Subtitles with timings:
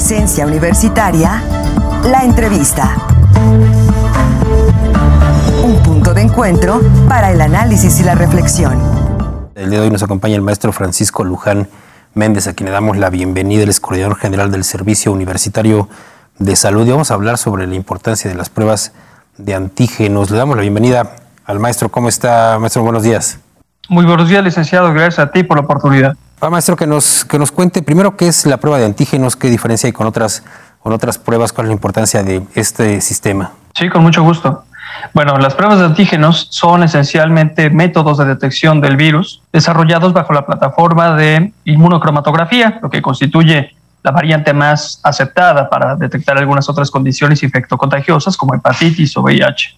[0.00, 1.42] Presencia Universitaria,
[2.04, 2.96] la entrevista.
[5.62, 8.80] Un punto de encuentro para el análisis y la reflexión.
[9.54, 11.68] El día de hoy nos acompaña el maestro Francisco Luján
[12.14, 15.90] Méndez, a quien le damos la bienvenida, el es coordinador general del Servicio Universitario
[16.38, 16.86] de Salud.
[16.86, 18.94] Y vamos a hablar sobre la importancia de las pruebas
[19.36, 20.30] de antígenos.
[20.30, 21.90] Le damos la bienvenida al maestro.
[21.90, 22.82] ¿Cómo está, maestro?
[22.82, 23.38] Buenos días.
[23.90, 24.94] Muy buenos días, licenciado.
[24.94, 26.16] Gracias a ti por la oportunidad.
[26.42, 29.50] Ah, maestro, que nos, que nos cuente primero qué es la prueba de antígenos, qué
[29.50, 30.42] diferencia hay con otras,
[30.82, 33.52] con otras pruebas, cuál es la importancia de este sistema.
[33.74, 34.64] Sí, con mucho gusto.
[35.12, 40.46] Bueno, las pruebas de antígenos son esencialmente métodos de detección del virus desarrollados bajo la
[40.46, 47.42] plataforma de inmunocromatografía, lo que constituye la variante más aceptada para detectar algunas otras condiciones
[47.42, 49.76] infectocontagiosas como hepatitis o VIH.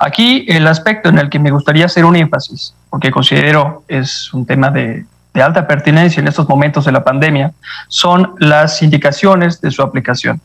[0.00, 4.44] Aquí el aspecto en el que me gustaría hacer un énfasis, porque considero es un
[4.44, 7.52] tema de de alta pertinencia en estos momentos de la pandemia
[7.88, 10.40] son las indicaciones de su aplicación.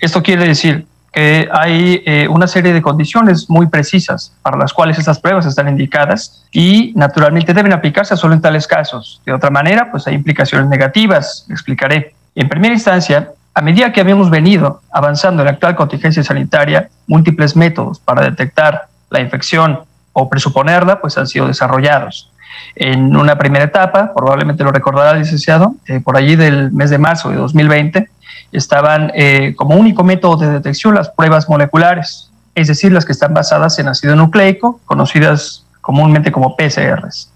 [0.00, 4.98] Esto quiere decir que hay eh, una serie de condiciones muy precisas para las cuales
[4.98, 9.22] estas pruebas están indicadas y naturalmente deben aplicarse solo en tales casos.
[9.24, 12.14] De otra manera, pues hay implicaciones negativas, explicaré.
[12.34, 17.54] En primera instancia, a medida que habíamos venido avanzando en la actual contingencia sanitaria, múltiples
[17.54, 19.78] métodos para detectar la infección
[20.12, 22.32] o presuponerla pues han sido desarrollados.
[22.76, 27.30] En una primera etapa, probablemente lo recordará licenciado, eh, por allí del mes de marzo
[27.30, 28.08] de 2020,
[28.52, 33.34] estaban eh, como único método de detección las pruebas moleculares, es decir, las que están
[33.34, 37.30] basadas en ácido nucleico, conocidas comúnmente como PCRs.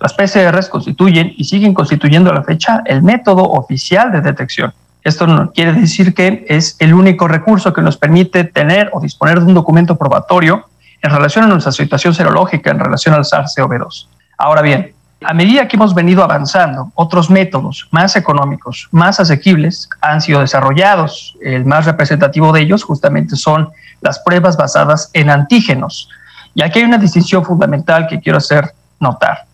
[0.00, 4.74] Las PCRs constituyen y siguen constituyendo a la fecha el método oficial de detección.
[5.02, 9.38] Esto no quiere decir que es el único recurso que nos permite tener o disponer
[9.38, 10.68] de un documento probatorio
[11.00, 14.08] en relación a nuestra situación serológica en relación al SARS-CoV-2.
[14.38, 14.92] Ahora bien,
[15.24, 21.36] a medida que hemos venido avanzando, otros métodos más económicos, más asequibles, han sido desarrollados.
[21.40, 23.70] El más representativo de ellos justamente son
[24.02, 26.08] las pruebas basadas en antígenos.
[26.54, 29.44] Y aquí hay una distinción fundamental que quiero hacer notar.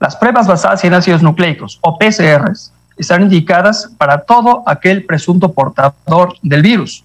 [0.00, 6.34] Las pruebas basadas en ácidos nucleicos o PCRs están indicadas para todo aquel presunto portador
[6.42, 7.04] del virus,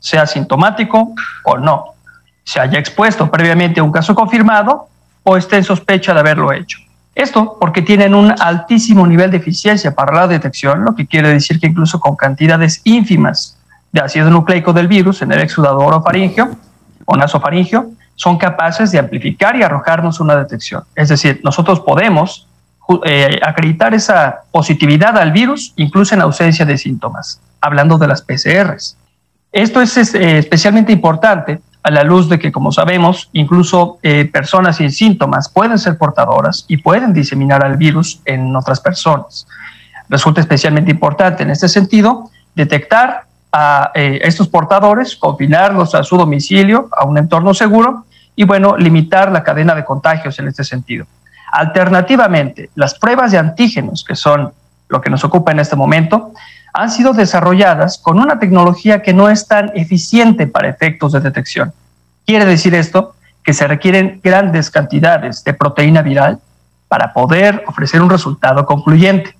[0.00, 1.14] sea sintomático
[1.44, 1.94] o no,
[2.44, 4.88] se haya expuesto previamente a un caso confirmado
[5.24, 6.78] o esté en sospecha de haberlo hecho.
[7.14, 11.60] Esto porque tienen un altísimo nivel de eficiencia para la detección, lo que quiere decir
[11.60, 13.58] que incluso con cantidades ínfimas
[13.92, 16.50] de ácido nucleico del virus en el exudador o faringio
[17.04, 20.82] o nasofaringio, son capaces de amplificar y arrojarnos una detección.
[20.94, 22.48] Es decir, nosotros podemos
[23.04, 28.96] eh, acreditar esa positividad al virus incluso en ausencia de síntomas, hablando de las PCRs.
[29.52, 34.76] Esto es eh, especialmente importante a la luz de que, como sabemos, incluso eh, personas
[34.76, 39.46] sin síntomas pueden ser portadoras y pueden diseminar al virus en otras personas.
[40.08, 46.88] Resulta especialmente importante en este sentido detectar a eh, estos portadores, confinarlos a su domicilio,
[46.96, 51.04] a un entorno seguro y, bueno, limitar la cadena de contagios en este sentido.
[51.52, 54.54] Alternativamente, las pruebas de antígenos, que son
[54.88, 56.32] lo que nos ocupa en este momento,
[56.74, 61.72] han sido desarrolladas con una tecnología que no es tan eficiente para efectos de detección.
[62.26, 63.14] Quiere decir esto
[63.44, 66.40] que se requieren grandes cantidades de proteína viral
[66.88, 69.36] para poder ofrecer un resultado concluyente.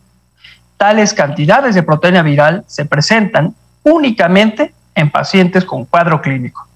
[0.77, 6.69] Tales cantidades de proteína viral se presentan únicamente en pacientes con cuadro clínico.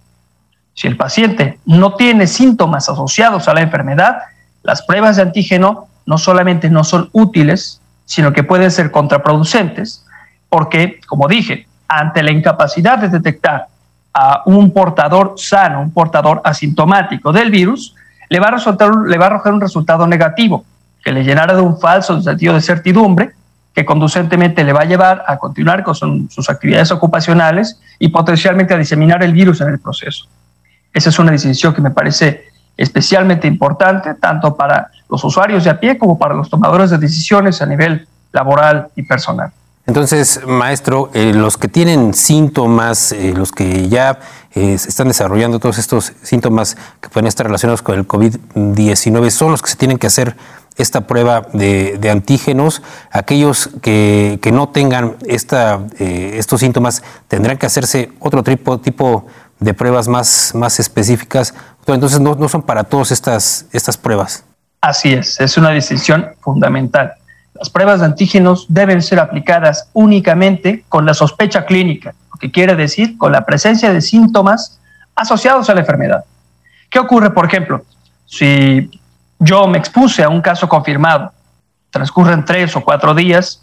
[0.74, 4.22] Si el paciente no tiene síntomas asociados a la enfermedad,
[4.64, 10.04] las pruebas de antígeno no solamente no son útiles, sino que pueden ser contraproducentes
[10.48, 13.66] porque, como dije, ante la incapacidad de detectar
[14.12, 17.94] a un portador sano, un portador asintomático del virus,
[18.28, 20.64] le va a, resultar, le va a arrojar un resultado negativo,
[21.02, 23.32] que le llenará de un falso sentido de certidumbre,
[23.74, 28.76] que conducentemente le va a llevar a continuar con sus actividades ocupacionales y potencialmente a
[28.78, 30.26] diseminar el virus en el proceso.
[30.92, 35.80] Esa es una distinción que me parece especialmente importante, tanto para los usuarios de a
[35.80, 39.52] pie como para los tomadores de decisiones a nivel laboral y personal.
[39.88, 44.20] Entonces, maestro, eh, los que tienen síntomas, eh, los que ya
[44.54, 49.62] eh, están desarrollando todos estos síntomas que pueden estar relacionados con el COVID-19, son los
[49.62, 50.36] que se tienen que hacer
[50.76, 52.82] esta prueba de, antígenos.
[53.10, 59.26] Aquellos que, no tengan esta, estos síntomas tendrán que hacerse otro tipo, tipo
[59.58, 61.54] de pruebas más, más específicas.
[61.86, 64.44] Entonces, no, no son para todas estas, estas pruebas.
[64.82, 67.14] Así es, es una decisión fundamental.
[67.58, 72.76] Las pruebas de antígenos deben ser aplicadas únicamente con la sospecha clínica, lo que quiere
[72.76, 74.78] decir con la presencia de síntomas
[75.16, 76.24] asociados a la enfermedad.
[76.88, 77.82] ¿Qué ocurre, por ejemplo,
[78.26, 78.88] si
[79.40, 81.32] yo me expuse a un caso confirmado,
[81.90, 83.62] transcurren tres o cuatro días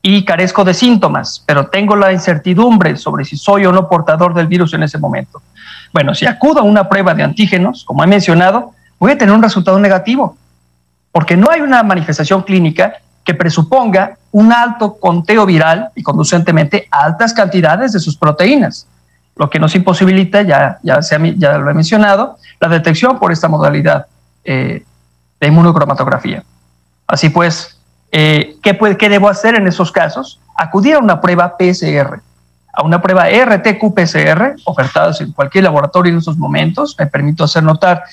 [0.00, 4.46] y carezco de síntomas, pero tengo la incertidumbre sobre si soy o no portador del
[4.46, 5.42] virus en ese momento.
[5.92, 9.42] Bueno, si acudo a una prueba de antígenos, como he mencionado, voy a tener un
[9.42, 10.36] resultado negativo,
[11.12, 12.94] porque no hay una manifestación clínica
[13.24, 18.86] que presuponga un alto conteo viral y conducentemente altas cantidades de sus proteínas,
[19.36, 21.00] lo que nos imposibilita, ya, ya,
[21.36, 24.06] ya lo he mencionado, la detección por esta modalidad
[24.44, 24.84] eh,
[25.40, 26.44] de inmunocromatografía.
[27.06, 27.78] Así pues,
[28.12, 30.40] eh, ¿qué, ¿qué debo hacer en esos casos?
[30.56, 32.20] Acudir a una prueba PCR,
[32.72, 36.96] a una prueba RT-qPCR, ofertadas en cualquier laboratorio en estos momentos.
[36.98, 38.04] Me permito hacer notar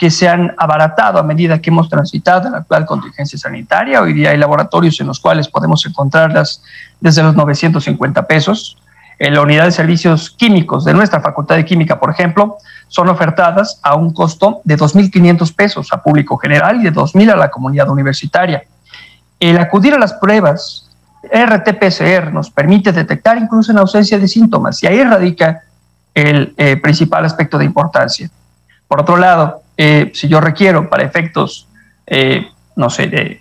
[0.00, 4.00] que se han abaratado a medida que hemos transitado en la actual contingencia sanitaria.
[4.00, 6.62] Hoy día hay laboratorios en los cuales podemos encontrarlas
[7.00, 8.78] desde los 950 pesos.
[9.18, 12.56] En la unidad de servicios químicos de nuestra Facultad de Química, por ejemplo,
[12.88, 17.36] son ofertadas a un costo de 2.500 pesos a público general y de 2.000 a
[17.36, 18.62] la comunidad universitaria.
[19.38, 20.88] El acudir a las pruebas
[21.30, 25.60] RT-PCR nos permite detectar incluso en ausencia de síntomas y ahí radica
[26.14, 28.30] el eh, principal aspecto de importancia.
[28.88, 31.66] Por otro lado, eh, si yo requiero para efectos,
[32.06, 33.40] eh, no sé, de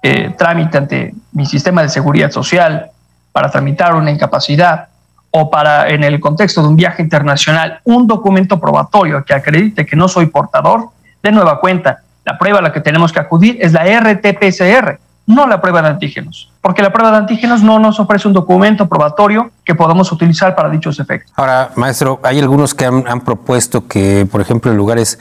[0.00, 2.92] eh, trámite ante mi sistema de seguridad social,
[3.32, 4.86] para tramitar una incapacidad
[5.32, 9.96] o para, en el contexto de un viaje internacional, un documento probatorio que acredite que
[9.96, 10.90] no soy portador,
[11.20, 15.48] de nueva cuenta, la prueba a la que tenemos que acudir es la RT-PCR, no
[15.48, 19.50] la prueba de antígenos, porque la prueba de antígenos no nos ofrece un documento probatorio
[19.64, 21.32] que podamos utilizar para dichos efectos.
[21.34, 25.18] Ahora, maestro, hay algunos que han, han propuesto que, por ejemplo, en lugares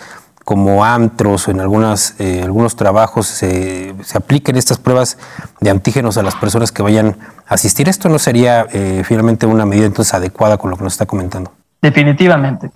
[0.52, 5.18] como antros o en algunas, eh, algunos trabajos se, apliquen estas pruebas
[5.62, 7.16] de antígenos a las personas que vayan
[7.48, 7.88] a asistir.
[7.88, 11.54] ¿Esto no sería eh, finalmente una medida entonces adecuada con lo que nos está comentando?
[11.82, 12.70] Definitivamente.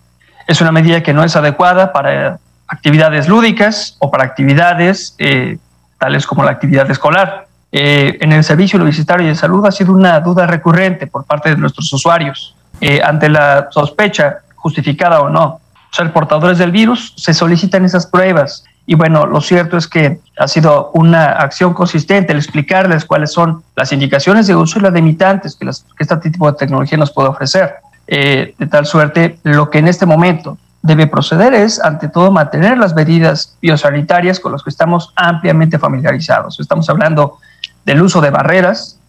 [0.48, 5.58] Es una medida que no es adecuada para actividades lúdicas o para actividades eh,
[6.00, 7.48] tales como la actividad escolar.
[7.74, 11.92] en el Servicio Universitario de Salud ha sido una duda recurrente por parte de nuestros
[11.92, 12.56] usuarios
[13.04, 15.60] ante la sospecha, justificada o no,
[15.96, 18.64] ser portadores del virus, se solicitan esas pruebas.
[18.86, 23.64] Y bueno, lo cierto es que ha sido una acción consistente el explicarles cuáles son
[23.76, 27.12] las indicaciones de uso y las limitantes que, las, que este tipo de tecnología nos
[27.12, 27.76] puede ofrecer.
[28.08, 32.78] Eh, de tal suerte, lo que en este momento debe proceder es, ante todo, mantener
[32.78, 36.60] las medidas biosanitarias con las que estamos ampliamente familiarizados.
[36.60, 37.40] Estamos hablando
[37.86, 39.00] del uso de barreras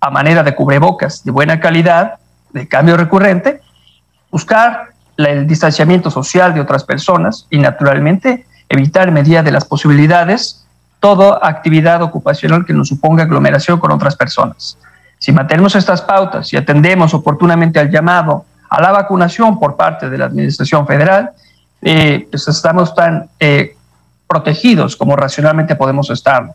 [0.00, 2.14] a manera de cubrebocas de buena calidad,
[2.52, 3.60] de cambio recurrente,
[4.30, 10.66] buscar el distanciamiento social de otras personas y naturalmente evitar en medida de las posibilidades
[11.00, 14.78] toda actividad ocupacional que nos suponga aglomeración con otras personas.
[15.18, 20.18] Si mantenemos estas pautas y atendemos oportunamente al llamado a la vacunación por parte de
[20.18, 21.30] la Administración Federal,
[21.82, 23.76] eh, pues estamos tan eh,
[24.26, 26.52] protegidos como racionalmente podemos estar.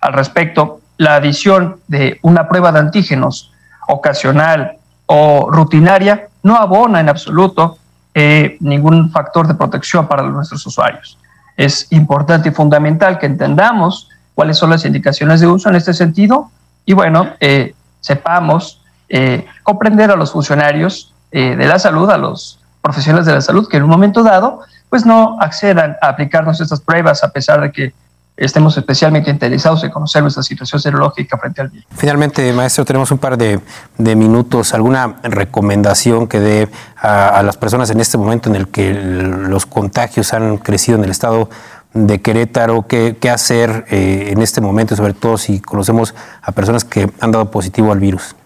[0.00, 3.52] Al respecto, la adición de una prueba de antígenos
[3.88, 4.76] ocasional
[5.06, 7.78] o rutinaria no abona en absoluto
[8.18, 11.18] eh, ningún factor de protección para nuestros usuarios.
[11.54, 16.50] Es importante y fundamental que entendamos cuáles son las indicaciones de uso en este sentido
[16.86, 18.80] y bueno, eh, sepamos
[19.10, 23.76] eh, comprender a los funcionarios de la salud, a los profesionales de la salud que
[23.76, 27.92] en un momento dado pues no accedan a aplicarnos estas pruebas a pesar de que
[28.36, 31.86] estemos especialmente interesados en conocer nuestra situación serológica frente al virus.
[31.96, 33.60] Finalmente, maestro, tenemos un par de,
[33.98, 34.74] minutos.
[34.74, 40.32] ¿Alguna recomendación que dé a, las personas en este momento en el que los contagios
[40.34, 41.48] han crecido en el estado
[41.94, 42.86] de Querétaro?
[42.86, 47.50] ¿Qué, hacer eh, en este momento, sobre todo si conocemos a personas que han dado
[47.50, 48.36] positivo al virus?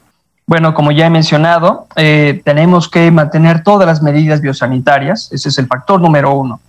[0.47, 5.30] Bueno, como ya he mencionado, eh, tenemos que mantener todas las medidas biosanitarias.
[5.32, 6.61] Ese es el factor número uno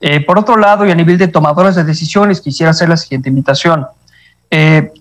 [0.00, 3.28] eh, por otro lado, y a nivel de tomadores de decisiones, quisiera hacer la siguiente
[3.28, 3.86] invitación.
[4.50, 4.92] Eh,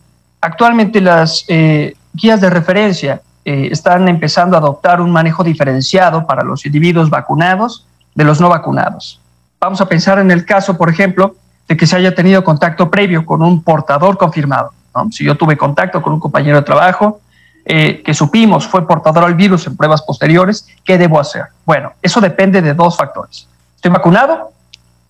[0.42, 6.66] actualmente las eh, guías de referencia están empezando a adoptar un manejo diferenciado para los
[6.66, 7.86] individuos vacunados
[8.16, 9.22] de los no vacunados.
[9.60, 11.36] Vamos a pensar en el caso, por ejemplo,
[11.68, 14.72] de que se haya tenido contacto previo con un portador confirmado.
[15.12, 17.22] Si yo tuve contacto con un compañero de trabajo
[17.64, 21.44] que supimos fue portador al virus en pruebas posteriores, ¿qué debo hacer?
[21.68, 23.48] Bueno, eso depende de dos factores.
[23.76, 24.55] ¿Estoy vacunado?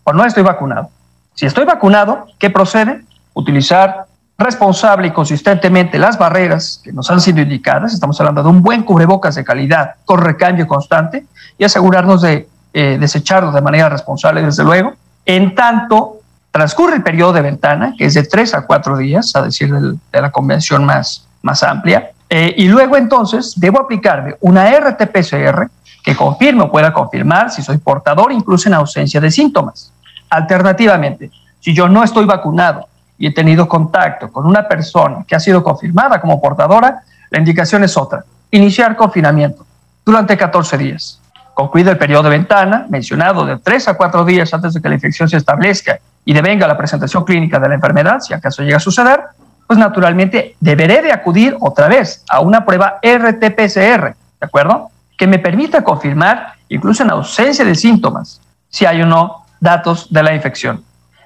[0.05, 0.89] O no estoy vacunado.
[1.33, 3.03] Si estoy vacunado, ¿qué procede?
[3.33, 4.05] Utilizar
[4.37, 8.83] responsable y consistentemente las barreras que nos han sido indicadas, estamos hablando de un buen
[8.83, 11.25] cubrebocas de calidad con recambio constante
[11.57, 14.93] y asegurarnos de eh, desecharlo de manera responsable, desde luego.
[15.25, 16.19] En tanto,
[16.51, 20.21] transcurre el periodo de ventana, que es de tres a cuatro días, a decir de
[20.21, 25.69] la convención más, más amplia, eh, y luego entonces debo aplicarme una RT-PCR
[26.05, 29.91] que confirme o pueda confirmar si soy portador, incluso en ausencia de síntomas.
[30.29, 35.39] Alternativamente, si yo no estoy vacunado y he tenido contacto con una persona que ha
[35.39, 39.65] sido confirmada como portadora, La indicación es otra, iniciar confinamiento
[40.05, 41.19] durante 14 días.
[41.53, 44.95] Concluido el periodo de ventana, mencionado de 3 a 4 días antes de que la
[44.95, 48.79] infección se establezca y devenga la presentación clínica de la enfermedad, si acaso llega a
[48.79, 49.21] suceder,
[49.67, 54.89] pues naturalmente deberé de acudir otra vez a una prueba RT-PCR, ¿de acuerdo?
[55.17, 60.23] Que me permita confirmar, incluso en ausencia de síntomas, si hay o no datos de
[60.23, 60.83] la infección.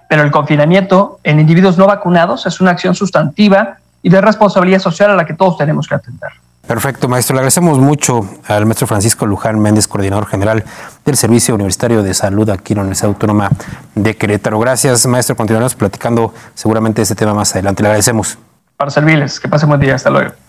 [0.08, 5.12] Pero el confinamiento en individuos no vacunados es una acción sustantiva y de responsabilidad social
[5.12, 6.32] a la que todos tenemos que atender.
[6.70, 7.34] Perfecto, maestro.
[7.34, 10.64] Le agradecemos mucho al maestro Francisco Luján Méndez, coordinador general
[11.04, 13.50] del Servicio Universitario de Salud aquí en la Universidad Autónoma
[13.96, 14.60] de Querétaro.
[14.60, 15.36] Gracias, maestro.
[15.36, 17.82] Continuaremos platicando seguramente este tema más adelante.
[17.82, 18.38] Le agradecemos.
[18.78, 19.40] Para servirles.
[19.40, 19.96] Que pasen buen día.
[19.96, 20.32] Hasta luego.